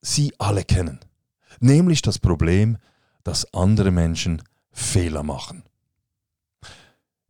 Sie 0.00 0.32
alle 0.38 0.64
kennen. 0.64 1.00
Nämlich 1.60 2.02
das 2.02 2.18
Problem, 2.18 2.78
dass 3.24 3.52
andere 3.52 3.90
Menschen 3.90 4.42
Fehler 4.70 5.22
machen. 5.22 5.64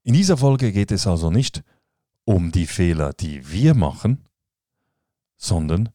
In 0.03 0.15
dieser 0.15 0.37
Folge 0.37 0.73
geht 0.73 0.93
es 0.93 1.07
also 1.07 1.31
nicht 1.31 1.63
um 2.25 2.53
die 2.53 2.67
Fehler, 2.67 3.13
die 3.13 3.51
wir 3.51 3.75
machen, 3.75 4.25
sondern 5.37 5.91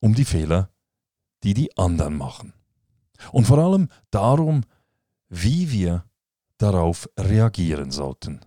um 0.00 0.14
die 0.14 0.24
Fehler, 0.24 0.70
die 1.42 1.54
die 1.54 1.76
anderen 1.76 2.16
machen. 2.16 2.52
Und 3.32 3.46
vor 3.46 3.58
allem 3.58 3.88
darum, 4.10 4.64
wie 5.28 5.70
wir 5.70 6.04
darauf 6.58 7.08
reagieren 7.18 7.90
sollten. 7.90 8.40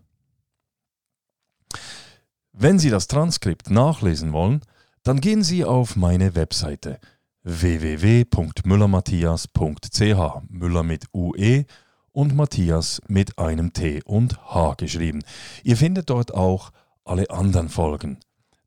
Wenn 2.51 2.79
Sie 2.79 2.89
das 2.89 3.07
Transkript 3.07 3.69
nachlesen 3.69 4.33
wollen, 4.33 4.61
dann 5.03 5.21
gehen 5.21 5.43
Sie 5.43 5.63
auf 5.63 5.95
meine 5.95 6.35
Webseite 6.35 6.99
www.müllermatthias.ch 7.43 10.41
Müller 10.49 10.83
mit 10.83 11.05
UE 11.13 11.65
und 12.11 12.35
Matthias 12.35 13.01
mit 13.07 13.39
einem 13.39 13.71
T 13.73 14.03
und 14.03 14.53
H 14.53 14.75
geschrieben. 14.75 15.21
Ihr 15.63 15.77
findet 15.77 16.09
dort 16.09 16.33
auch 16.33 16.71
alle 17.05 17.29
anderen 17.29 17.69
Folgen 17.69 18.19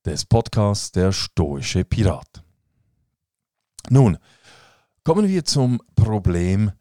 des 0.04 0.24
Podcasts 0.24 0.92
Der 0.92 1.12
stoische 1.12 1.84
Pirat. 1.84 2.42
Nun, 3.88 4.18
kommen 5.04 5.28
wir 5.28 5.44
zum 5.44 5.80
Problem, 5.94 6.72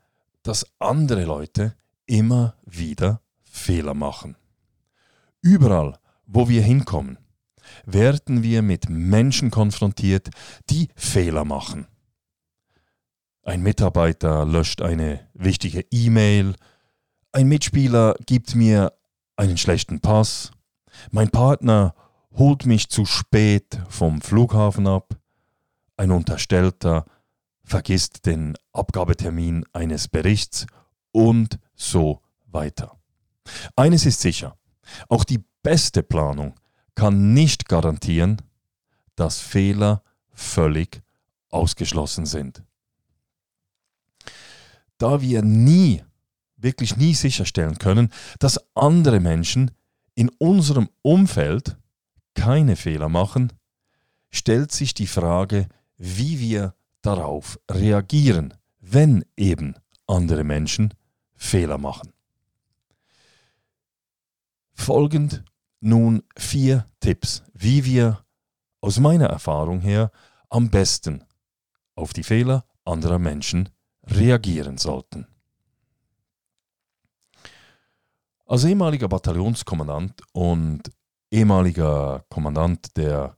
dass 0.44 0.66
andere 0.80 1.26
Leute 1.26 1.76
immer 2.06 2.56
wieder 2.66 3.22
Fehler 3.44 3.94
machen. 3.94 4.38
Überall, 5.42 5.98
wo 6.26 6.48
wir 6.48 6.62
hinkommen, 6.62 7.18
werden 7.86 8.44
wir 8.44 8.62
mit 8.62 8.90
Menschen 8.90 9.52
konfrontiert, 9.52 10.30
die 10.70 10.90
Fehler 10.96 11.46
machen. 11.46 11.88
Ein 13.44 13.64
Mitarbeiter 13.64 14.46
löscht 14.46 14.82
eine 14.82 15.28
wichtige 15.34 15.86
E-Mail, 15.92 16.56
ein 17.32 17.48
Mitspieler 17.48 18.16
gibt 18.26 18.56
mir 18.56 18.94
einen 19.36 19.58
schlechten 19.58 20.00
Pass, 20.00 20.52
mein 21.12 21.30
Partner 21.30 21.96
holt 22.34 22.66
mich 22.66 22.90
zu 22.90 23.06
spät 23.06 23.82
vom 23.90 24.22
Flughafen 24.22 24.86
ab, 24.88 25.16
ein 25.98 26.12
Unterstellter 26.12 27.06
vergisst 27.64 28.26
den 28.26 28.58
Abgabetermin 28.74 29.66
eines 29.74 30.08
Berichts 30.08 30.68
und 31.12 31.58
so 31.76 32.22
weiter. 32.46 32.98
Eines 33.76 34.06
ist 34.06 34.22
sicher, 34.22 34.58
auch 35.10 35.24
die 35.24 35.44
beste 35.64 36.04
Planung 36.04 36.54
kann 36.96 37.34
nicht 37.34 37.68
garantieren, 37.68 38.42
dass 39.16 39.40
Fehler 39.40 40.04
völlig 40.34 41.02
ausgeschlossen 41.50 42.26
sind. 42.26 42.64
Da 44.98 45.22
wir 45.22 45.42
nie, 45.42 46.04
wirklich 46.58 46.98
nie 46.98 47.14
sicherstellen 47.16 47.78
können, 47.78 48.12
dass 48.40 48.60
andere 48.76 49.20
Menschen 49.20 49.72
in 50.16 50.30
unserem 50.38 50.90
Umfeld 51.02 51.78
keine 52.34 52.76
Fehler 52.76 53.10
machen, 53.10 53.52
stellt 54.30 54.72
sich 54.72 54.94
die 54.94 55.08
Frage, 55.08 55.68
wie 55.98 56.40
wir 56.40 56.76
darauf 57.02 57.60
reagieren, 57.70 58.54
wenn 58.80 59.26
eben 59.36 59.76
andere 60.08 60.44
Menschen 60.44 60.94
Fehler 61.36 61.78
machen. 61.78 62.14
Folgend 64.74 65.44
nun 65.82 66.24
vier 66.38 66.86
Tipps, 67.00 67.44
wie 67.54 67.84
wir 67.84 68.24
aus 68.80 69.00
meiner 69.00 69.28
Erfahrung 69.28 69.82
her 69.82 70.12
am 70.50 70.70
besten 70.70 71.24
auf 71.96 72.14
die 72.14 72.24
Fehler 72.24 72.66
anderer 72.86 73.20
Menschen 73.20 73.70
reagieren 74.04 74.78
sollten. 74.78 75.28
Als 78.46 78.64
ehemaliger 78.66 79.08
Bataillonskommandant 79.08 80.22
und 80.34 80.92
ehemaliger 81.30 82.26
Kommandant 82.30 82.98
der 82.98 83.38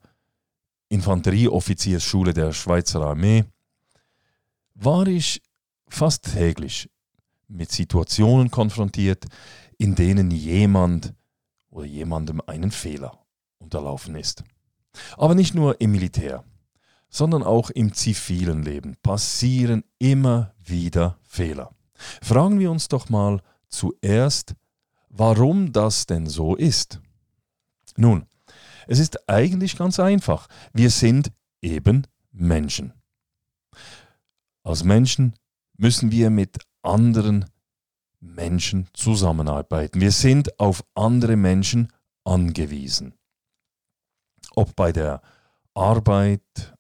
Infanterieoffiziersschule 0.90 2.34
der 2.34 2.52
Schweizer 2.52 3.02
Armee 3.02 3.46
war 4.74 5.06
ich 5.08 5.42
fast 5.88 6.34
täglich 6.34 6.90
mit 7.48 7.72
Situationen 7.72 8.50
konfrontiert, 8.50 9.26
in 9.78 9.96
denen 9.96 10.32
jemand 10.32 11.14
oder 11.74 11.86
jemandem 11.86 12.42
einen 12.46 12.72
Fehler 12.72 13.26
unterlaufen 13.60 14.16
ist. 14.16 14.44
Aber 15.18 15.36
nicht 15.36 15.56
nur 15.56 15.82
im 15.82 15.92
Militär, 15.92 16.44
sondern 17.10 17.44
auch 17.44 17.70
im 17.70 17.94
zivilen 17.94 18.64
Leben 18.64 18.96
passieren 19.02 19.84
immer 20.00 20.54
wieder 20.64 21.20
Fehler. 21.24 21.72
Fragen 22.22 22.60
wir 22.60 22.72
uns 22.72 22.88
doch 22.88 23.10
mal 23.10 23.42
zuerst, 23.68 24.56
warum 25.10 25.72
das 25.72 26.06
denn 26.06 26.28
so 26.28 26.56
ist. 26.56 27.02
Nun, 27.98 28.26
es 28.88 29.00
ist 29.00 29.30
eigentlich 29.30 29.78
ganz 29.78 30.00
einfach. 30.00 30.48
Wir 30.74 30.90
sind 30.90 31.32
eben 31.62 32.08
Menschen. 32.32 32.94
Als 34.64 34.84
Menschen 34.84 35.34
müssen 35.78 36.12
wir 36.12 36.30
mit 36.30 36.58
anderen 36.82 37.46
Menschen 38.24 38.88
zusammenarbeiten. 38.94 40.00
Wir 40.02 40.12
sind 40.12 40.60
auf 40.60 40.84
andere 40.96 41.36
Menschen 41.36 41.92
angewiesen. 42.24 43.14
Ob 44.56 44.76
bei 44.76 44.92
der 44.92 45.22
Arbeit, 45.74 46.76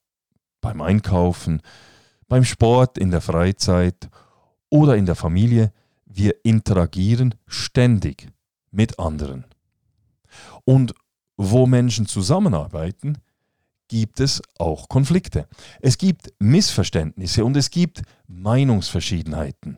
beim 0.61 0.81
Einkaufen, 0.81 1.61
beim 2.27 2.45
Sport, 2.45 2.97
in 2.97 3.11
der 3.11 3.21
Freizeit 3.21 4.09
oder 4.69 4.95
in 4.95 5.05
der 5.05 5.15
Familie, 5.15 5.73
wir 6.05 6.45
interagieren 6.45 7.35
ständig 7.47 8.27
mit 8.71 8.99
anderen. 8.99 9.45
Und 10.63 10.93
wo 11.35 11.65
Menschen 11.65 12.05
zusammenarbeiten, 12.05 13.17
gibt 13.87 14.19
es 14.19 14.41
auch 14.57 14.87
Konflikte. 14.87 15.47
Es 15.81 15.97
gibt 15.97 16.33
Missverständnisse 16.39 17.43
und 17.43 17.57
es 17.57 17.69
gibt 17.69 18.01
Meinungsverschiedenheiten. 18.27 19.77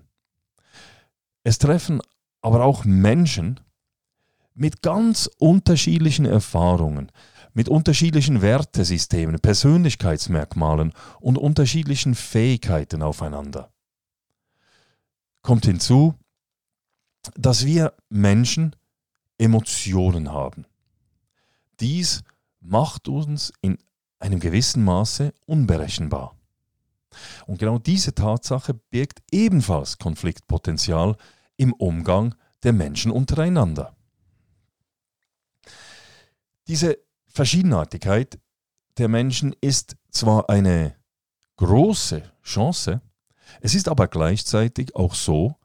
Es 1.45 1.59
treffen 1.59 2.01
aber 2.41 2.65
auch 2.65 2.85
Menschen 2.85 3.59
mit 4.55 4.81
ganz 4.81 5.29
unterschiedlichen 5.37 6.25
Erfahrungen, 6.25 7.11
mit 7.53 7.69
unterschiedlichen 7.69 8.41
Wertesystemen, 8.41 9.39
Persönlichkeitsmerkmalen 9.39 10.91
und 11.19 11.37
unterschiedlichen 11.37 12.15
Fähigkeiten 12.15 13.03
aufeinander. 13.03 13.71
Kommt 15.43 15.65
hinzu, 15.65 16.15
dass 17.35 17.63
wir 17.63 17.93
Menschen 18.09 18.75
Emotionen 19.37 20.31
haben. 20.31 20.65
Dies 21.79 22.23
macht 22.59 23.07
uns 23.07 23.53
in 23.61 23.77
einem 24.17 24.39
gewissen 24.39 24.83
Maße 24.83 25.31
unberechenbar. 25.45 26.35
Und 27.45 27.59
genau 27.59 27.79
diese 27.79 28.13
Tatsache 28.13 28.73
birgt 28.73 29.21
ebenfalls 29.31 29.97
Konfliktpotenzial 29.97 31.15
im 31.57 31.73
Umgang 31.73 32.35
der 32.63 32.73
Menschen 32.73 33.11
untereinander. 33.11 33.95
Diese 36.67 36.97
Verschiedenartigkeit 37.27 38.39
der 38.97 39.07
Menschen 39.07 39.55
ist 39.61 39.95
zwar 40.09 40.49
eine 40.49 40.95
große 41.57 42.23
Chance, 42.43 43.01
es 43.61 43.75
ist 43.75 43.87
aber 43.87 44.07
gleichzeitig 44.07 44.95
auch 44.95 45.13
so, 45.13 45.55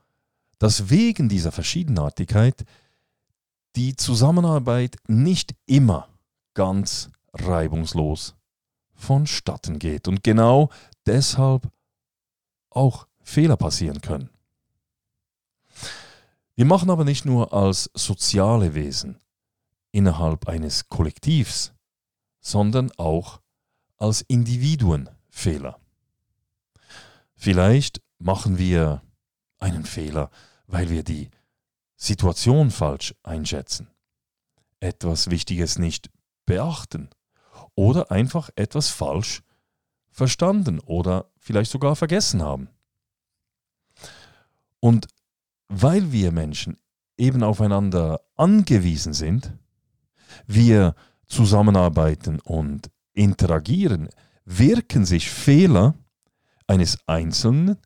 dass 0.58 0.90
wegen 0.90 1.28
dieser 1.28 1.52
Verschiedenartigkeit 1.52 2.64
die 3.76 3.96
Zusammenarbeit 3.96 4.96
nicht 5.06 5.54
immer 5.66 6.08
ganz 6.54 7.10
reibungslos 7.32 8.34
vonstatten 8.94 9.78
geht 9.78 10.08
und 10.08 10.22
genau 10.22 10.68
deshalb 11.06 11.70
auch 12.70 13.06
Fehler 13.22 13.56
passieren 13.56 14.00
können. 14.00 14.30
Wir 16.56 16.64
machen 16.66 16.90
aber 16.90 17.04
nicht 17.04 17.24
nur 17.24 17.52
als 17.52 17.90
soziale 17.94 18.74
Wesen 18.74 19.18
innerhalb 19.92 20.48
eines 20.48 20.88
Kollektivs, 20.88 21.72
sondern 22.40 22.90
auch 22.98 23.40
als 23.96 24.22
Individuen 24.22 25.08
Fehler. 25.28 25.78
Vielleicht 27.34 28.02
machen 28.18 28.58
wir 28.58 29.02
einen 29.58 29.84
Fehler, 29.84 30.30
weil 30.66 30.90
wir 30.90 31.02
die 31.02 31.30
Situation 31.96 32.70
falsch 32.70 33.14
einschätzen, 33.22 33.90
etwas 34.80 35.30
Wichtiges 35.30 35.78
nicht 35.78 36.10
beachten 36.46 37.10
oder 37.74 38.10
einfach 38.10 38.50
etwas 38.56 38.88
falsch 38.88 39.42
verstanden 40.10 40.80
oder 40.80 41.30
vielleicht 41.38 41.70
sogar 41.70 41.96
vergessen 41.96 42.42
haben. 42.42 42.68
Und 44.80 45.08
weil 45.68 46.12
wir 46.12 46.32
Menschen 46.32 46.78
eben 47.16 47.42
aufeinander 47.42 48.20
angewiesen 48.36 49.12
sind, 49.12 49.52
wir 50.46 50.94
zusammenarbeiten 51.26 52.40
und 52.40 52.90
interagieren, 53.12 54.08
wirken 54.44 55.04
sich 55.04 55.30
Fehler 55.30 55.94
eines 56.66 56.98
Einzelnen 57.06 57.76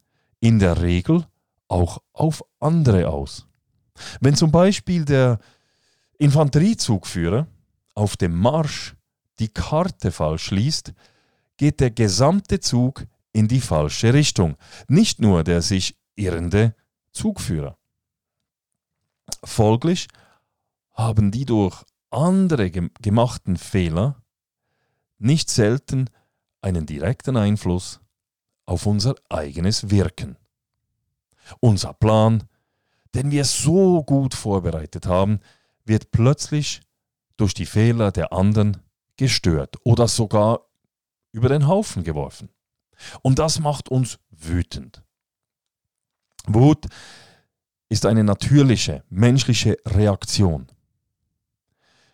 in 0.40 0.58
der 0.58 0.82
Regel 0.82 1.26
auch 1.68 2.02
auf 2.12 2.44
andere 2.60 3.08
aus. 3.08 3.46
Wenn 4.20 4.34
zum 4.34 4.50
Beispiel 4.50 5.04
der 5.04 5.38
Infanteriezugführer 6.18 7.46
auf 7.94 8.16
dem 8.16 8.34
Marsch 8.34 8.94
die 9.38 9.48
Karte 9.48 10.12
falsch 10.12 10.50
liest, 10.50 10.92
geht 11.56 11.80
der 11.80 11.90
gesamte 11.90 12.60
Zug 12.60 13.06
in 13.32 13.48
die 13.48 13.60
falsche 13.60 14.14
Richtung, 14.14 14.56
nicht 14.88 15.20
nur 15.20 15.44
der 15.44 15.62
sich 15.62 15.96
irrende 16.16 16.74
Zugführer. 17.12 17.76
Folglich 19.42 20.08
haben 20.92 21.30
die 21.30 21.44
durch 21.44 21.84
andere 22.10 22.70
gemachten 22.70 23.56
Fehler 23.56 24.22
nicht 25.18 25.50
selten 25.50 26.10
einen 26.60 26.86
direkten 26.86 27.36
Einfluss 27.36 28.00
auf 28.66 28.86
unser 28.86 29.16
eigenes 29.28 29.90
Wirken. 29.90 30.36
Unser 31.60 31.92
Plan, 31.92 32.44
den 33.14 33.30
wir 33.30 33.44
so 33.44 34.02
gut 34.02 34.34
vorbereitet 34.34 35.06
haben, 35.06 35.40
wird 35.84 36.10
plötzlich 36.10 36.80
durch 37.36 37.52
die 37.52 37.66
Fehler 37.66 38.12
der 38.12 38.32
anderen 38.32 38.78
gestört 39.16 39.76
oder 39.84 40.08
sogar 40.08 40.60
über 41.34 41.48
den 41.48 41.66
Haufen 41.66 42.04
geworfen. 42.04 42.48
Und 43.20 43.40
das 43.40 43.58
macht 43.58 43.88
uns 43.88 44.20
wütend. 44.30 45.02
Wut 46.46 46.86
ist 47.88 48.06
eine 48.06 48.22
natürliche 48.22 49.02
menschliche 49.10 49.76
Reaktion. 49.84 50.68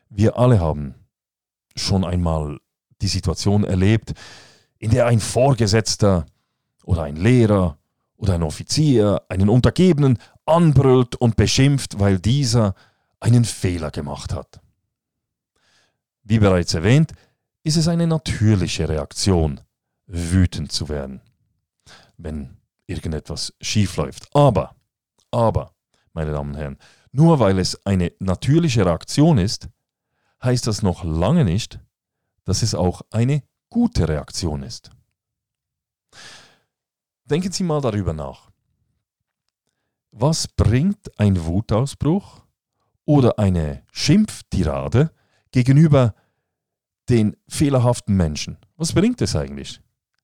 Wir 0.09 0.39
alle 0.39 0.59
haben 0.59 0.95
schon 1.77 2.03
einmal 2.05 2.61
die 3.03 3.09
Situation 3.09 3.65
erlebt, 3.65 4.15
in 4.79 4.91
der 4.91 5.07
ein 5.07 5.21
Vorgesetzter 5.21 6.25
oder 6.85 7.03
ein 7.03 7.17
Lehrer 7.17 7.77
oder 8.17 8.35
ein 8.35 8.43
Offizier 8.43 9.23
einen 9.29 9.51
Untergebenen 9.51 10.17
anbrüllt 10.47 11.17
und 11.17 11.37
beschimpft, 11.37 11.99
weil 11.99 12.19
dieser 12.19 12.75
einen 13.21 13.45
Fehler 13.45 13.91
gemacht 13.91 14.33
hat. 14.33 14.63
Wie 16.23 16.39
bereits 16.39 16.73
erwähnt, 16.73 17.13
ist 17.63 17.77
es 17.77 17.89
eine 17.89 18.07
natürliche 18.07 18.89
Reaktion, 18.89 19.61
wütend 20.07 20.73
zu 20.73 20.89
werden, 20.89 21.21
wenn 22.17 22.57
irgendetwas 22.87 23.55
schief 23.61 23.97
läuft. 23.97 24.35
Aber, 24.35 24.75
aber, 25.31 25.75
meine 26.13 26.33
Damen 26.33 26.51
und 26.51 26.57
Herren, 26.57 26.79
nur 27.13 27.39
weil 27.39 27.59
es 27.59 27.85
eine 27.87 28.13
natürliche 28.19 28.85
Reaktion 28.85 29.39
ist, 29.39 29.69
heißt 30.43 30.67
das 30.67 30.83
noch 30.83 31.05
lange 31.05 31.45
nicht, 31.45 31.81
dass 32.45 32.63
es 32.63 32.75
auch 32.75 33.03
eine 33.11 33.43
gute 33.69 34.09
Reaktion 34.09 34.63
ist. 34.63 34.91
Denken 37.25 37.53
Sie 37.53 37.63
mal 37.63 37.81
darüber 37.81 38.13
nach. 38.13 38.51
Was 40.11 40.49
bringt 40.49 41.19
ein 41.21 41.45
Wutausbruch 41.45 42.45
oder 43.05 43.39
eine 43.39 43.85
Schimpftirade 43.93 45.13
gegenüber 45.53 46.15
den 47.11 47.37
fehlerhaften 47.49 48.17
Menschen? 48.17 48.57
Was 48.77 48.93
bringt 48.93 49.21
es 49.21 49.37
eigentlich? 49.37 49.81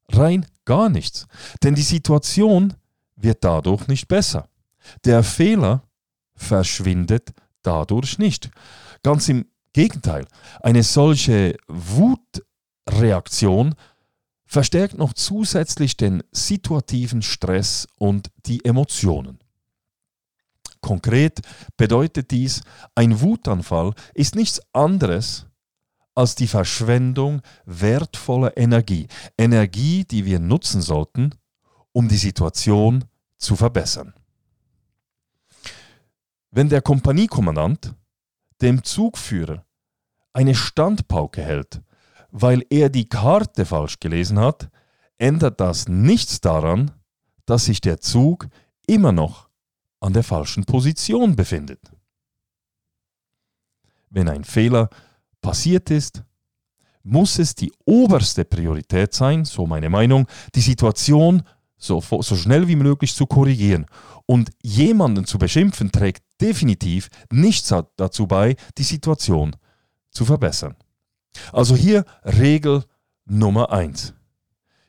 Rein 0.09 0.47
gar 0.65 0.89
nichts. 0.89 1.27
Denn 1.63 1.75
die 1.75 1.83
Situation 1.83 2.75
wird 3.17 3.45
dadurch 3.45 3.89
nicht 3.89 4.09
besser. 4.09 4.49
Der 5.05 5.23
Fehler 5.23 5.83
verschwindet 6.35 7.33
dadurch 7.63 8.19
nicht. 8.19 8.51
Ganz 9.03 9.29
im 9.29 9.47
Gegenteil. 9.73 10.27
Eine 10.63 10.83
solche 10.83 11.57
Wutreaktion 11.67 13.75
verstärkt 14.47 14.97
noch 14.97 15.13
zusätzlich 15.13 15.97
den 15.97 16.23
situativen 16.31 17.23
Stress 17.23 17.87
und 17.99 18.31
die 18.47 18.65
Emotionen. 18.65 19.41
Konkret 20.81 21.41
bedeutet 21.77 22.31
dies, 22.31 22.63
ein 22.95 23.21
Wutanfall 23.21 23.93
ist 24.15 24.37
nichts 24.37 24.61
anderes 24.73 25.47
als 26.17 26.35
die 26.35 26.49
Verschwendung 26.49 27.43
wertvoller 27.65 28.57
Energie, 28.57 29.07
Energie, 29.39 30.05
die 30.05 30.25
wir 30.25 30.41
nutzen 30.41 30.83
sollten, 30.83 31.35
um 31.93 32.09
die 32.09 32.17
Situation 32.17 33.05
zu 33.39 33.55
verbessern. 33.55 34.15
Wenn 36.51 36.69
der 36.69 36.83
Kompaniekommandant 36.83 37.95
dem 38.61 38.83
Zugführer 38.83 39.65
eine 40.33 40.55
Standpauke 40.55 41.43
hält 41.43 41.81
weil 42.39 42.67
er 42.69 42.91
die 42.91 43.09
Karte 43.09 43.65
falsch 43.65 43.99
gelesen 43.99 44.39
hat, 44.39 44.69
ändert 45.17 45.59
das 45.59 45.89
nichts 45.89 46.43
daran, 46.43 46.91
dass 47.47 47.65
sich 47.65 47.81
der 47.81 47.99
Zug 47.99 48.49
immer 48.87 49.13
noch 49.13 49.49
an 50.01 50.13
der 50.13 50.23
falschen 50.23 50.65
Position 50.65 51.35
befindet. 51.35 51.81
Wenn 54.11 54.29
ein 54.29 54.45
Fehler 54.45 54.91
passiert 55.47 55.93
ist, 55.93 56.25
muss 57.05 57.39
es 57.39 57.55
die 57.55 57.73
oberste 57.85 58.45
Priorität 58.45 59.15
sein, 59.15 59.45
so 59.45 59.65
meine 59.65 59.89
Meinung, 59.89 60.27
die 60.57 60.61
Situation 60.61 61.45
so, 61.77 62.01
so 62.01 62.35
schnell 62.35 62.67
wie 62.67 62.75
möglich 62.75 63.15
zu 63.15 63.27
korrigieren. 63.27 63.87
Und 64.27 64.51
jemanden 64.65 65.25
zu 65.25 65.39
beschimpfen 65.39 65.93
trägt 65.93 66.25
definitiv 66.41 67.11
nichts 67.31 67.73
dazu 67.97 68.27
bei, 68.27 68.57
die 68.77 68.83
Situation 68.83 69.55
zu 70.11 70.25
verbessern. 70.25 70.75
Also 71.53 71.77
hier 71.77 72.05
Regel 72.25 72.83
Nummer 73.25 73.71
1. 73.71 74.15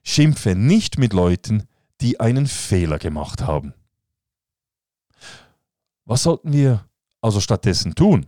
Schimpfe 0.02 0.56
nicht 0.56 0.98
mit 0.98 1.14
Leuten, 1.14 1.66
die 2.02 2.20
einen 2.20 2.48
Fehler 2.48 2.98
gemacht 2.98 3.44
haben. 3.44 3.76
Was 6.06 6.24
sollten 6.24 6.52
wir 6.52 6.88
also 7.22 7.42
stattdessen 7.42 7.94
tun? 7.94 8.26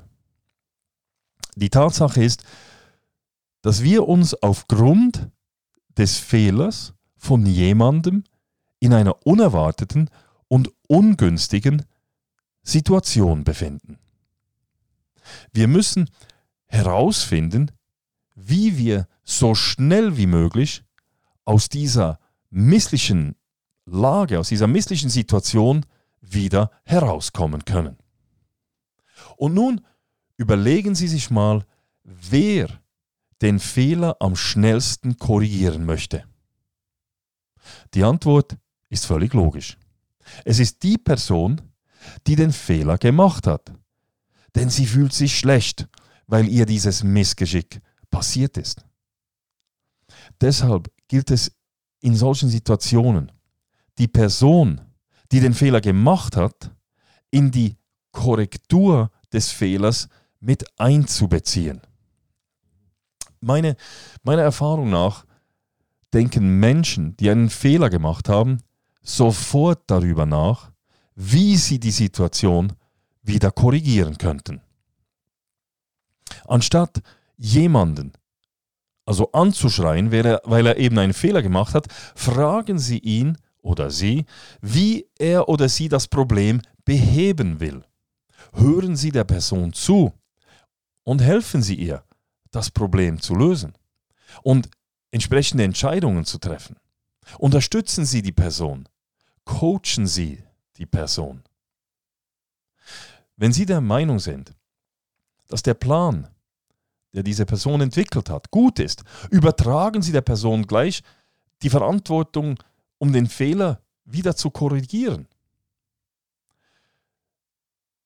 Die 1.59 1.69
Tatsache 1.69 2.23
ist, 2.23 2.43
dass 3.61 3.83
wir 3.83 4.07
uns 4.07 4.33
aufgrund 4.33 5.29
des 5.97 6.17
Fehlers 6.17 6.93
von 7.17 7.45
jemandem 7.45 8.23
in 8.79 8.93
einer 8.93 9.25
unerwarteten 9.27 10.09
und 10.47 10.71
ungünstigen 10.87 11.85
Situation 12.63 13.43
befinden. 13.43 13.99
Wir 15.51 15.67
müssen 15.67 16.09
herausfinden, 16.67 17.71
wie 18.35 18.77
wir 18.77 19.07
so 19.23 19.53
schnell 19.53 20.15
wie 20.15 20.27
möglich 20.27 20.83
aus 21.43 21.67
dieser 21.67 22.19
misslichen 22.49 23.35
Lage, 23.85 24.39
aus 24.39 24.47
dieser 24.47 24.67
misslichen 24.67 25.09
Situation 25.09 25.85
wieder 26.21 26.71
herauskommen 26.85 27.65
können. 27.65 27.97
Und 29.35 29.53
nun 29.53 29.81
überlegen 30.39 30.95
Sie 30.95 31.09
sich 31.09 31.29
mal, 31.29 31.65
wer 32.03 32.69
den 33.41 33.59
Fehler 33.59 34.15
am 34.19 34.35
schnellsten 34.35 35.17
korrigieren 35.17 35.85
möchte. 35.85 36.23
Die 37.93 38.03
Antwort 38.03 38.57
ist 38.89 39.05
völlig 39.05 39.33
logisch. 39.33 39.77
Es 40.45 40.59
ist 40.59 40.81
die 40.83 40.97
Person, 40.97 41.61
die 42.25 42.35
den 42.35 42.53
Fehler 42.53 42.97
gemacht 42.97 43.47
hat. 43.47 43.71
Denn 44.55 44.69
sie 44.69 44.85
fühlt 44.85 45.13
sich 45.13 45.37
schlecht, 45.37 45.87
weil 46.25 46.47
ihr 46.47 46.65
dieses 46.65 47.03
Missgeschick 47.03 47.81
passiert 48.09 48.57
ist. 48.57 48.85
Deshalb 50.41 50.91
gilt 51.07 51.31
es 51.31 51.51
in 52.01 52.15
solchen 52.15 52.49
Situationen, 52.49 53.31
die 53.97 54.07
Person, 54.07 54.81
die 55.31 55.41
den 55.41 55.53
Fehler 55.53 55.81
gemacht 55.81 56.37
hat, 56.37 56.71
in 57.29 57.51
die 57.51 57.77
Korrektur 58.11 59.11
des 59.31 59.51
Fehlers 59.51 60.07
mit 60.39 60.65
einzubeziehen. 60.79 61.81
Meine, 63.41 63.75
meiner 64.23 64.41
Erfahrung 64.41 64.89
nach 64.89 65.25
denken 66.13 66.59
Menschen, 66.59 67.15
die 67.17 67.29
einen 67.29 67.49
Fehler 67.49 67.89
gemacht 67.89 68.29
haben, 68.29 68.57
sofort 69.01 69.83
darüber 69.87 70.25
nach, 70.25 70.71
wie 71.15 71.55
sie 71.57 71.79
die 71.79 71.91
Situation 71.91 72.73
wieder 73.21 73.51
korrigieren 73.51 74.17
könnten. 74.17 74.61
Anstatt 76.47 77.01
jemanden, 77.37 78.13
also 79.05 79.31
anzuschreien, 79.31 80.11
weil 80.11 80.25
er, 80.25 80.41
weil 80.43 80.65
er 80.67 80.77
eben 80.77 80.97
einen 80.99 81.13
Fehler 81.13 81.41
gemacht 81.41 81.73
hat, 81.73 81.87
fragen 82.15 82.77
Sie 82.77 82.99
ihn 82.99 83.37
oder 83.61 83.89
sie, 83.89 84.25
wie 84.61 85.07
er 85.17 85.49
oder 85.49 85.67
sie 85.67 85.89
das 85.89 86.07
Problem 86.07 86.61
beheben 86.85 87.59
will. 87.59 87.83
Hören 88.53 88.95
Sie 88.95 89.11
der 89.11 89.23
Person 89.23 89.73
zu 89.73 90.13
und 91.09 91.23
helfen 91.23 91.63
Sie 91.63 91.73
ihr, 91.73 92.03
das 92.51 92.69
Problem 92.69 93.19
zu 93.19 93.33
lösen 93.33 93.73
und 94.43 94.69
entsprechende 95.09 95.63
Entscheidungen 95.63 96.23
zu 96.23 96.37
treffen. 96.37 96.75
Unterstützen 97.39 98.05
Sie 98.05 98.21
die 98.21 98.31
Person, 98.31 98.87
coachen 99.43 100.05
Sie 100.05 100.43
die 100.77 100.85
Person. 100.85 101.41
Wenn 103.37 103.51
Sie 103.51 103.65
der 103.65 103.81
Meinung 103.81 104.19
sind, 104.19 104.53
dass 105.47 105.63
der 105.63 105.73
Plan, 105.73 106.27
der 107.11 107.23
diese 107.23 107.47
Person 107.47 107.81
entwickelt 107.81 108.29
hat, 108.29 108.51
gut 108.51 108.77
ist, 108.77 109.03
übertragen 109.31 110.03
Sie 110.03 110.11
der 110.11 110.21
Person 110.21 110.67
gleich 110.67 111.01
die 111.63 111.71
Verantwortung, 111.71 112.59
um 112.99 113.13
den 113.13 113.25
Fehler 113.25 113.81
wieder 114.05 114.35
zu 114.35 114.51
korrigieren. 114.51 115.27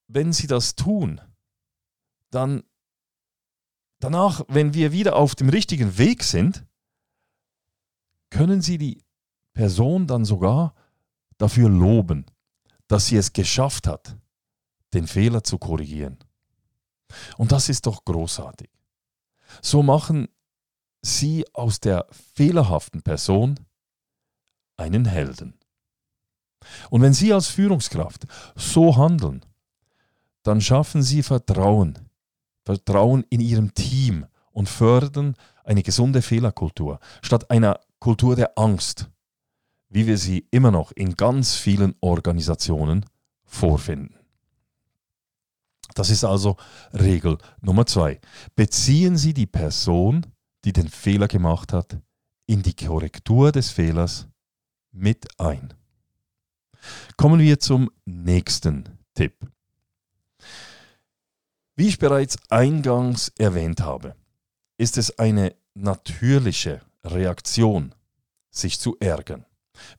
Wenn 0.08 0.32
Sie 0.32 0.48
das 0.48 0.76
tun, 0.76 1.20
dann 2.32 2.64
danach, 4.04 4.42
wenn 4.48 4.74
wir 4.74 4.92
wieder 4.92 5.16
auf 5.16 5.36
dem 5.36 5.50
richtigen 5.50 5.98
Weg 5.98 6.24
sind, 6.24 6.66
können 8.30 8.62
Sie 8.62 8.78
die 8.78 9.04
Person 9.54 10.08
dann 10.08 10.26
sogar 10.26 10.74
dafür 11.38 11.70
loben, 11.70 12.26
dass 12.88 13.08
sie 13.08 13.18
es 13.18 13.34
geschafft 13.34 13.88
hat, 13.88 14.18
den 14.94 15.08
Fehler 15.08 15.44
zu 15.44 15.58
korrigieren. 15.58 16.18
Und 17.38 17.52
das 17.52 17.70
ist 17.70 17.86
doch 17.86 18.06
großartig. 18.06 18.70
So 19.62 19.84
machen 19.84 20.28
Sie 21.02 21.46
aus 21.54 21.80
der 21.80 22.08
fehlerhaften 22.12 23.02
Person 23.02 23.60
einen 24.78 25.06
Helden. 25.06 25.60
Und 26.90 27.02
wenn 27.02 27.14
Sie 27.14 27.34
als 27.34 27.48
Führungskraft 27.48 28.26
so 28.56 28.96
handeln, 28.96 29.46
dann 30.44 30.62
schaffen 30.62 31.04
Sie 31.04 31.24
Vertrauen, 31.24 32.00
Vertrauen 32.66 33.26
in 33.30 33.40
Ihrem 33.40 33.74
Team 33.74 34.26
und 34.52 34.70
fördern 34.70 35.36
eine 35.64 35.84
gesunde 35.84 36.22
Fehlerkultur 36.22 37.00
statt 37.22 37.50
einer 37.50 37.80
Kultur 38.00 38.36
der 38.36 38.58
Angst, 38.58 39.10
wie 39.90 40.08
wir 40.08 40.18
sie 40.18 40.48
immer 40.52 40.72
noch 40.72 40.92
in 40.92 41.16
ganz 41.16 41.56
vielen 41.56 41.96
Organisationen 42.02 43.06
vorfinden. 43.46 44.16
Das 45.96 46.10
ist 46.10 46.24
also 46.24 46.58
Regel 46.94 47.38
Nummer 47.62 47.86
zwei. 47.86 48.20
Beziehen 48.56 49.18
Sie 49.18 49.34
die 49.34 49.46
Person, 49.46 50.26
die 50.66 50.74
den 50.74 50.90
Fehler 50.90 51.28
gemacht 51.28 51.74
hat, 51.74 51.98
in 52.48 52.64
die 52.64 52.76
Korrektur 52.76 53.52
des 53.52 53.70
Fehlers 53.70 54.28
mit 54.92 55.28
ein. 55.40 55.74
Kommen 57.16 57.40
wir 57.40 57.60
zum 57.60 57.90
nächsten 58.06 58.90
Tipp. 59.14 59.53
Wie 61.76 61.88
ich 61.88 61.98
bereits 61.98 62.38
eingangs 62.50 63.32
erwähnt 63.38 63.82
habe, 63.82 64.16
ist 64.78 64.98
es 64.98 65.18
eine 65.18 65.56
natürliche 65.74 66.82
Reaktion, 67.04 67.96
sich 68.52 68.80
zu 68.80 68.96
ärgern, 69.00 69.46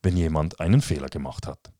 wenn 0.01 0.15
jemand 0.15 0.59
einen 0.61 0.81
Fehler 0.81 1.09
gemacht 1.09 1.47
hat. 1.47 1.73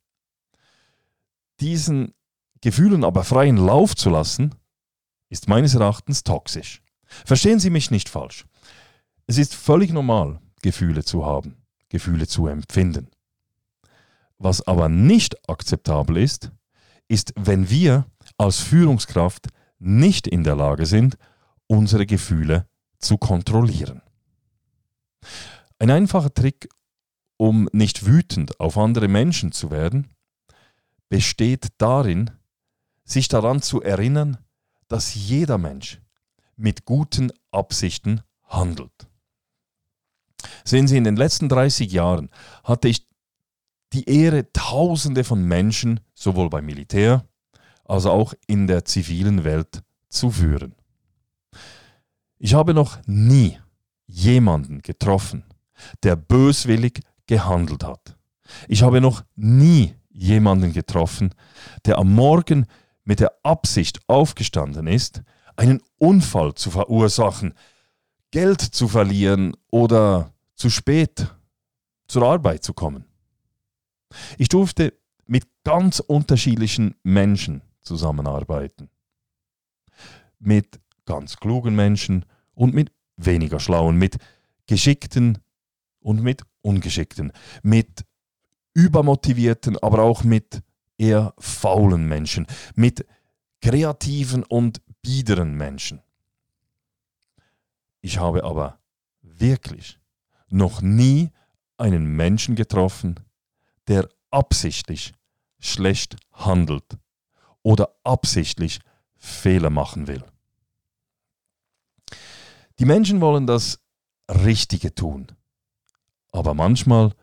Diesen 1.62 2.14
Gefühlen 2.60 3.04
aber 3.06 3.24
freien 3.24 3.58
Lauf 3.58 3.96
zu 3.96 4.10
lassen, 4.10 4.56
ist 5.30 5.48
meines 5.48 5.76
Erachtens 5.76 6.24
toxisch. 6.24 6.82
Verstehen 7.06 7.60
Sie 7.60 7.70
mich 7.70 7.92
nicht 7.92 8.10
falsch. 8.10 8.46
Es 9.28 9.38
ist 9.38 9.56
völlig 9.56 9.92
normal, 9.92 10.42
Gefühle 10.62 11.04
zu 11.04 11.26
haben, 11.26 11.56
Gefühle 11.90 12.28
zu 12.28 12.48
empfinden. 12.48 13.08
Was 14.38 14.66
aber 14.68 14.90
nicht 14.90 15.50
akzeptabel 15.50 16.18
ist, 16.18 16.52
ist, 17.08 17.34
wenn 17.38 17.70
wir 17.70 18.06
als 18.38 18.60
Führungskraft 18.60 19.48
nicht 19.80 20.28
in 20.28 20.44
der 20.44 20.56
Lage 20.56 20.86
sind, 20.86 21.18
unsere 21.68 22.06
Gefühle 22.06 22.68
zu 23.00 23.18
kontrollieren. 23.18 24.02
Ein 25.80 25.92
einfacher 25.92 26.34
Trick, 26.34 26.70
um 27.38 27.68
nicht 27.74 28.06
wütend 28.06 28.60
auf 28.60 28.78
andere 28.78 29.08
Menschen 29.08 29.52
zu 29.52 29.72
werden, 29.72 30.10
besteht 31.10 31.68
darin, 31.78 32.32
sich 33.04 33.28
daran 33.28 33.62
zu 33.62 33.82
erinnern, 33.82 34.38
dass 34.88 35.14
jeder 35.14 35.58
Mensch 35.58 36.02
mit 36.56 36.86
guten 36.86 37.32
Absichten 37.52 38.22
handelt. 38.46 39.08
Sehen 40.64 40.88
Sie, 40.88 40.98
in 40.98 41.04
den 41.04 41.16
letzten 41.16 41.50
30 41.50 41.92
Jahren 41.92 42.30
hatte 42.64 42.88
ich 42.88 43.08
die 43.94 44.10
Ehre, 44.10 44.52
Tausende 44.52 45.24
von 45.24 45.44
Menschen, 45.44 46.00
sowohl 46.14 46.50
beim 46.50 46.66
Militär 46.66 47.28
als 47.86 48.06
auch 48.06 48.34
in 48.48 48.68
der 48.68 48.86
zivilen 48.86 49.44
Welt, 49.44 49.84
zu 50.10 50.32
führen. 50.32 50.76
Ich 52.38 52.54
habe 52.54 52.74
noch 52.74 52.98
nie 53.06 53.60
jemanden 54.08 54.82
getroffen, 54.82 55.44
der 56.04 56.16
böswillig 56.16 57.02
gehandelt 57.28 57.84
hat. 57.84 58.18
Ich 58.68 58.84
habe 58.84 59.02
noch 59.02 59.24
nie 59.36 59.96
jemanden 60.10 60.72
getroffen, 60.74 61.34
der 61.86 61.98
am 61.98 62.14
Morgen 62.14 62.66
mit 63.04 63.20
der 63.20 63.34
Absicht 63.44 64.00
aufgestanden 64.08 64.88
ist, 64.88 65.22
einen 65.56 65.82
Unfall 65.98 66.54
zu 66.54 66.72
verursachen, 66.72 67.54
Geld 68.32 68.62
zu 68.62 68.88
verlieren 68.88 69.56
oder 69.72 70.34
zu 70.56 70.70
spät 70.70 71.34
zur 72.08 72.24
Arbeit 72.24 72.64
zu 72.64 72.74
kommen. 72.74 73.06
Ich 74.38 74.50
durfte 74.50 74.94
mit 75.26 75.46
ganz 75.64 76.00
unterschiedlichen 76.00 76.96
Menschen 77.04 77.62
zusammenarbeiten. 77.86 78.90
Mit 80.40 80.80
ganz 81.06 81.38
klugen 81.38 81.76
Menschen 81.76 82.26
und 82.54 82.74
mit 82.74 82.92
weniger 83.16 83.60
schlauen, 83.60 83.98
mit 83.98 84.18
geschickten 84.68 85.38
und 86.00 86.22
mit 86.22 86.44
ungeschickten, 86.62 87.32
mit 87.64 88.06
übermotivierten, 88.74 89.78
aber 89.80 90.00
auch 90.04 90.24
mit 90.24 90.62
eher 90.98 91.34
faulen 91.38 92.08
Menschen, 92.08 92.48
mit 92.76 93.06
kreativen 93.62 94.44
und 94.44 94.82
biederen 95.02 95.56
Menschen. 95.56 96.02
Ich 98.02 98.20
habe 98.20 98.44
aber 98.44 98.80
wirklich 99.22 100.00
noch 100.50 100.82
nie 100.82 101.32
einen 101.78 102.16
Menschen 102.16 102.56
getroffen, 102.56 103.20
der 103.88 104.10
absichtlich 104.32 105.14
schlecht 105.60 106.16
handelt 106.32 106.98
oder 107.66 107.96
absichtlich 108.04 108.80
Fehler 109.18 109.72
machen 109.72 110.08
will. 110.08 110.24
Die 112.78 112.86
Menschen 112.86 113.22
wollen 113.22 113.48
das 113.48 113.80
Richtige 114.30 114.94
tun, 114.94 115.32
aber 116.32 116.54
manchmal 116.54 117.14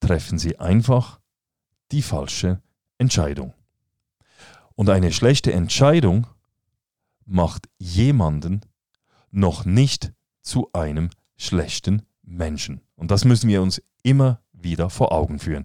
treffen 0.00 0.40
sie 0.40 0.58
einfach 0.58 1.20
die 1.92 2.02
falsche 2.02 2.60
Entscheidung. 2.98 3.54
Und 4.74 4.90
eine 4.90 5.12
schlechte 5.12 5.52
Entscheidung 5.52 6.26
macht 7.24 7.68
jemanden 7.78 8.62
noch 9.30 9.64
nicht 9.64 10.12
zu 10.40 10.68
einem 10.72 11.10
schlechten 11.36 12.02
Menschen. 12.22 12.80
Und 12.96 13.12
das 13.12 13.24
müssen 13.24 13.48
wir 13.48 13.62
uns 13.62 13.80
immer 14.02 14.40
wieder 14.52 14.90
vor 14.90 15.12
Augen 15.12 15.38
führen. 15.38 15.64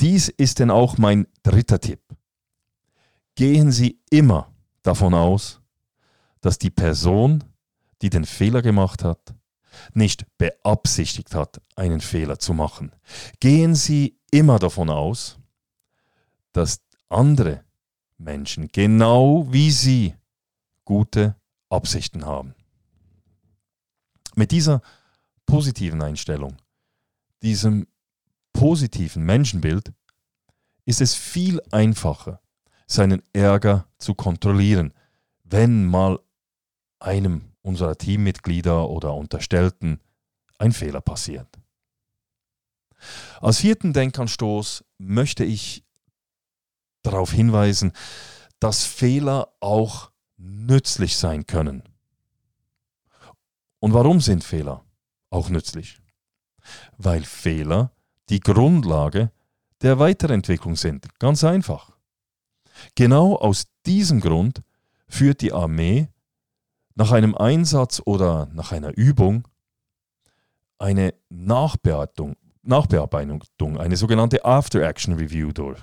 Dies 0.00 0.28
ist 0.28 0.58
denn 0.58 0.70
auch 0.70 0.98
mein 0.98 1.26
dritter 1.42 1.80
Tipp. 1.80 2.02
Gehen 3.40 3.72
Sie 3.72 3.98
immer 4.10 4.54
davon 4.82 5.14
aus, 5.14 5.62
dass 6.42 6.58
die 6.58 6.68
Person, 6.68 7.42
die 8.02 8.10
den 8.10 8.26
Fehler 8.26 8.60
gemacht 8.60 9.02
hat, 9.02 9.34
nicht 9.94 10.26
beabsichtigt 10.36 11.34
hat, 11.34 11.58
einen 11.74 12.02
Fehler 12.02 12.38
zu 12.38 12.52
machen. 12.52 12.92
Gehen 13.40 13.74
Sie 13.74 14.20
immer 14.30 14.58
davon 14.58 14.90
aus, 14.90 15.38
dass 16.52 16.82
andere 17.08 17.64
Menschen 18.18 18.68
genau 18.68 19.50
wie 19.50 19.70
Sie 19.70 20.14
gute 20.84 21.34
Absichten 21.70 22.26
haben. 22.26 22.54
Mit 24.34 24.50
dieser 24.50 24.82
positiven 25.46 26.02
Einstellung, 26.02 26.58
diesem 27.40 27.86
positiven 28.52 29.24
Menschenbild, 29.24 29.94
ist 30.84 31.00
es 31.00 31.14
viel 31.14 31.62
einfacher, 31.70 32.42
seinen 32.90 33.22
Ärger 33.32 33.86
zu 33.98 34.14
kontrollieren, 34.14 34.92
wenn 35.44 35.86
mal 35.86 36.18
einem 36.98 37.52
unserer 37.62 37.96
Teammitglieder 37.96 38.88
oder 38.88 39.14
Unterstellten 39.14 40.00
ein 40.58 40.72
Fehler 40.72 41.00
passiert. 41.00 41.48
Als 43.40 43.60
vierten 43.60 43.92
Denkanstoß 43.92 44.84
möchte 44.98 45.44
ich 45.44 45.84
darauf 47.02 47.32
hinweisen, 47.32 47.92
dass 48.58 48.84
Fehler 48.84 49.54
auch 49.60 50.10
nützlich 50.36 51.16
sein 51.16 51.46
können. 51.46 51.82
Und 53.78 53.94
warum 53.94 54.20
sind 54.20 54.44
Fehler 54.44 54.84
auch 55.30 55.48
nützlich? 55.48 55.98
Weil 56.98 57.24
Fehler 57.24 57.92
die 58.28 58.40
Grundlage 58.40 59.32
der 59.80 59.98
Weiterentwicklung 59.98 60.76
sind. 60.76 61.08
Ganz 61.18 61.42
einfach. 61.42 61.99
Genau 62.94 63.36
aus 63.36 63.66
diesem 63.86 64.20
Grund 64.20 64.62
führt 65.08 65.40
die 65.40 65.52
Armee 65.52 66.08
nach 66.94 67.12
einem 67.12 67.34
Einsatz 67.34 68.02
oder 68.04 68.46
nach 68.52 68.72
einer 68.72 68.96
Übung 68.96 69.48
eine 70.78 71.14
Nachbearbeitung, 71.28 72.36
Nachbearbeitung 72.62 73.42
eine 73.78 73.96
sogenannte 73.96 74.44
After-Action-Review 74.44 75.52
durch. 75.52 75.80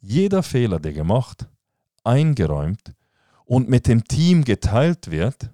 Jeder 0.00 0.42
Fehler, 0.42 0.80
der 0.80 0.92
gemacht, 0.92 1.48
eingeräumt 2.04 2.94
und 3.44 3.68
mit 3.68 3.86
dem 3.86 4.04
Team 4.04 4.44
geteilt 4.44 5.10
wird, 5.10 5.50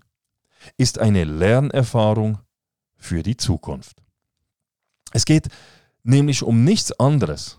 ist 0.76 0.98
eine 0.98 1.24
Lernerfahrung 1.24 2.38
für 2.96 3.22
die 3.22 3.36
Zukunft. 3.36 4.02
Es 5.12 5.24
geht 5.24 5.48
nämlich 6.02 6.42
um 6.42 6.64
nichts 6.64 6.92
anderes, 6.98 7.58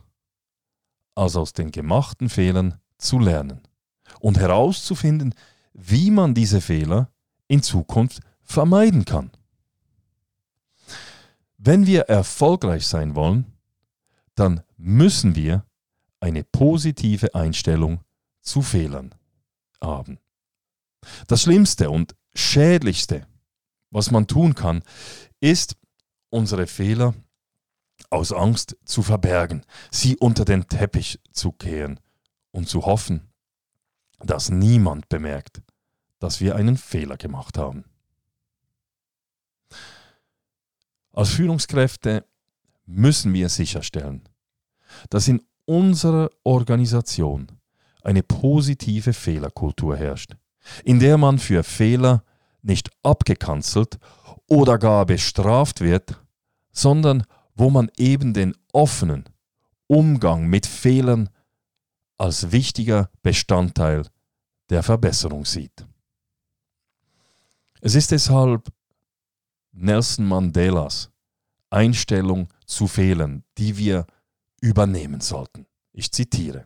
als 1.16 1.36
aus 1.36 1.54
den 1.54 1.72
gemachten 1.72 2.30
Fehlern 2.30 2.80
zu 2.98 3.20
lernen 3.20 3.62
und 4.20 4.38
herauszufinden, 4.38 5.34
wie 5.74 6.12
man 6.12 6.34
diese 6.34 6.62
Fehler 6.62 7.10
in 7.48 7.64
Zukunft 7.64 8.20
vermeiden 8.44 9.06
kann. 9.06 9.32
Wenn 11.58 11.86
wir 11.86 12.04
erfolgreich 12.04 12.88
sein 12.88 13.16
wollen, 13.16 13.46
dann 14.36 14.62
müssen 14.78 15.36
wir 15.36 15.66
eine 16.20 16.44
positive 16.44 17.36
Einstellung 17.36 18.02
zu 18.42 18.62
Fehlern 18.62 19.14
haben. 19.82 20.20
Das 21.28 21.44
Schlimmste 21.44 21.90
und 21.90 22.16
Schädlichste, 22.34 23.28
was 23.90 24.12
man 24.12 24.28
tun 24.28 24.56
kann, 24.56 24.84
ist, 25.40 25.76
unsere 26.30 26.68
Fehler 26.68 27.14
aus 28.12 28.32
Angst 28.32 28.78
zu 28.86 29.02
verbergen, 29.02 29.66
sie 29.90 30.18
unter 30.18 30.46
den 30.46 30.68
Teppich 30.68 31.20
zu 31.32 31.52
kehren 31.52 32.00
und 32.52 32.70
zu 32.70 32.86
hoffen, 32.86 33.32
dass 34.20 34.50
niemand 34.50 35.10
bemerkt, 35.10 35.62
dass 36.20 36.40
wir 36.42 36.56
einen 36.56 36.78
Fehler 36.78 37.18
gemacht 37.18 37.58
haben. 37.58 37.86
Als 41.14 41.30
Führungskräfte 41.30 42.26
müssen 42.86 43.34
wir 43.34 43.50
sicherstellen, 43.50 44.28
dass 45.10 45.28
in 45.28 45.42
unserer 45.66 46.30
Organisation 46.44 47.48
eine 48.04 48.24
positive 48.24 49.14
Fehlerkultur 49.14 49.96
herrscht, 49.96 50.36
in 50.84 51.00
der 51.00 51.18
man 51.18 51.40
für 51.40 51.64
Fehler 51.64 52.24
nicht 52.62 52.90
abgekanzelt 53.04 54.00
oder 54.48 54.78
gar 54.78 55.06
bestraft 55.06 55.82
wird, 55.82 56.22
sondern 56.72 57.24
wo 57.62 57.70
man 57.70 57.92
eben 57.96 58.34
den 58.34 58.58
offenen 58.74 59.26
Umgang 59.86 60.48
mit 60.48 60.66
Fehlern 60.66 61.30
als 62.18 62.52
wichtiger 62.52 63.12
Bestandteil 63.22 64.08
der 64.72 64.82
Verbesserung 64.82 65.46
sieht. 65.46 65.86
Es 67.80 67.94
ist 67.94 68.10
deshalb 68.10 68.74
Nelson 69.74 70.26
Mandelas 70.28 71.12
Einstellung 71.70 72.48
zu 72.66 72.88
Fehlern, 72.88 73.44
die 73.60 73.78
wir 73.78 74.08
übernehmen 74.60 75.22
sollten. 75.22 75.68
Ich 75.94 76.12
zitiere. 76.12 76.66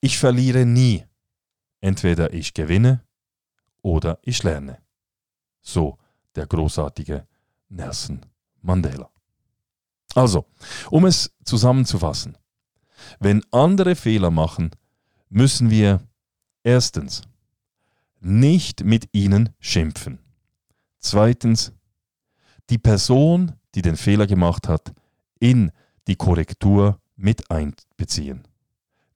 Ich 0.00 0.18
verliere 0.18 0.64
nie. 0.64 1.04
Entweder 1.82 2.32
ich 2.32 2.54
gewinne 2.54 3.04
oder 3.82 4.18
ich 4.22 4.42
lerne. 4.42 4.78
So 5.60 5.98
der 6.34 6.46
großartige 6.46 7.26
Nelson 7.68 8.24
Mandela. 8.62 9.11
Also, 10.14 10.46
um 10.90 11.06
es 11.06 11.32
zusammenzufassen. 11.44 12.36
Wenn 13.18 13.42
andere 13.50 13.96
Fehler 13.96 14.30
machen, 14.30 14.70
müssen 15.28 15.70
wir 15.70 16.00
erstens 16.62 17.22
nicht 18.20 18.84
mit 18.84 19.08
ihnen 19.12 19.50
schimpfen. 19.58 20.18
Zweitens, 20.98 21.72
die 22.70 22.78
Person, 22.78 23.52
die 23.74 23.82
den 23.82 23.96
Fehler 23.96 24.26
gemacht 24.26 24.68
hat, 24.68 24.92
in 25.40 25.72
die 26.06 26.16
Korrektur 26.16 27.00
mit 27.16 27.50
einbeziehen. 27.50 28.46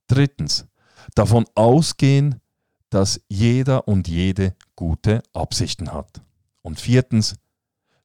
Drittens, 0.07 0.67
davon 1.15 1.45
ausgehen, 1.55 2.41
dass 2.89 3.21
jeder 3.27 3.87
und 3.87 4.07
jede 4.07 4.55
gute 4.75 5.21
Absichten 5.33 5.93
hat. 5.93 6.21
Und 6.61 6.79
viertens, 6.79 7.35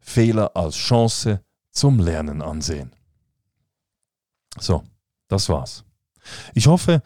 Fehler 0.00 0.56
als 0.56 0.76
Chance 0.76 1.42
zum 1.72 1.98
Lernen 1.98 2.42
ansehen. 2.42 2.94
So, 4.58 4.84
das 5.28 5.48
war's. 5.48 5.84
Ich 6.54 6.66
hoffe, 6.66 7.02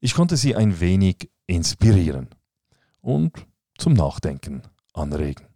ich 0.00 0.14
konnte 0.14 0.36
Sie 0.36 0.54
ein 0.54 0.80
wenig 0.80 1.30
inspirieren 1.46 2.28
und 3.00 3.46
zum 3.78 3.94
Nachdenken 3.94 4.62
anregen. 4.92 5.46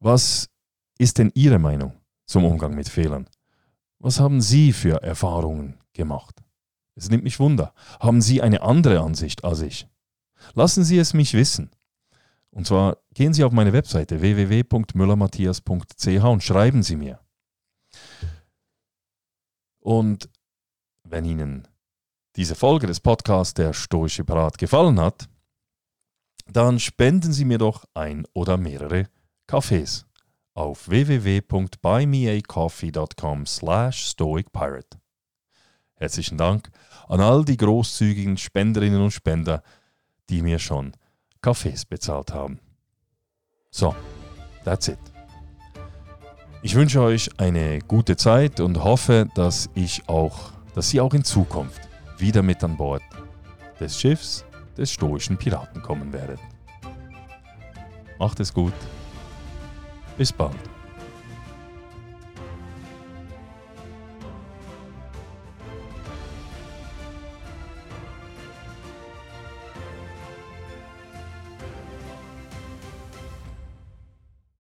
Was 0.00 0.50
ist 0.98 1.18
denn 1.18 1.30
Ihre 1.34 1.58
Meinung 1.58 1.94
zum 2.26 2.44
Umgang 2.44 2.74
mit 2.74 2.88
Fehlern? 2.88 3.28
Was 3.98 4.18
haben 4.18 4.40
Sie 4.40 4.72
für 4.72 5.02
Erfahrungen 5.02 5.78
gemacht? 5.92 6.42
Es 6.94 7.08
nimmt 7.08 7.24
mich 7.24 7.38
Wunder. 7.38 7.72
Haben 8.00 8.20
Sie 8.20 8.42
eine 8.42 8.62
andere 8.62 9.00
Ansicht 9.00 9.44
als 9.44 9.60
ich? 9.60 9.86
Lassen 10.54 10.84
Sie 10.84 10.98
es 10.98 11.14
mich 11.14 11.34
wissen. 11.34 11.70
Und 12.52 12.66
zwar 12.66 12.98
gehen 13.14 13.32
Sie 13.32 13.44
auf 13.44 13.52
meine 13.52 13.72
Webseite 13.72 14.20
www.müllermatthias.ch 14.20 16.24
und 16.24 16.42
schreiben 16.42 16.82
Sie 16.82 16.96
mir. 16.96 17.20
Und 19.80 20.28
wenn 21.02 21.24
Ihnen 21.24 21.66
diese 22.36 22.54
Folge 22.54 22.86
des 22.86 23.00
Podcasts 23.00 23.54
Der 23.54 23.72
Stoische 23.72 24.24
Parat 24.24 24.58
gefallen 24.58 25.00
hat, 25.00 25.30
dann 26.46 26.78
spenden 26.78 27.32
Sie 27.32 27.46
mir 27.46 27.58
doch 27.58 27.86
ein 27.94 28.26
oder 28.34 28.58
mehrere 28.58 29.08
Kaffees 29.46 30.04
auf 30.54 30.88
www.buymeacoffee.com 30.88 33.46
slash 33.46 34.06
stoicpirate. 34.06 34.98
Herzlichen 35.94 36.36
Dank 36.36 36.70
an 37.08 37.20
all 37.20 37.44
die 37.44 37.56
großzügigen 37.56 38.36
Spenderinnen 38.36 39.00
und 39.00 39.12
Spender, 39.12 39.62
die 40.28 40.42
mir 40.42 40.58
schon 40.58 40.92
Kaffees 41.42 41.84
bezahlt 41.84 42.32
haben. 42.32 42.60
So, 43.70 43.94
that's 44.64 44.88
it. 44.88 44.98
Ich 46.62 46.76
wünsche 46.76 47.00
euch 47.00 47.28
eine 47.38 47.80
gute 47.80 48.16
Zeit 48.16 48.60
und 48.60 48.84
hoffe, 48.84 49.28
dass 49.34 49.68
ich 49.74 50.08
auch, 50.08 50.52
dass 50.74 50.90
Sie 50.90 51.00
auch 51.00 51.12
in 51.12 51.24
Zukunft 51.24 51.80
wieder 52.18 52.42
mit 52.42 52.62
an 52.62 52.76
Bord 52.76 53.02
des 53.80 53.98
Schiffs 53.98 54.44
des 54.76 54.92
stoischen 54.92 55.36
Piraten 55.36 55.82
kommen 55.82 56.12
werdet. 56.12 56.38
Macht 58.18 58.38
es 58.38 58.54
gut. 58.54 58.74
Bis 60.16 60.32
bald. 60.32 60.71